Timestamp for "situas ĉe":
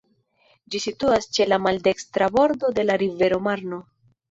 0.85-1.47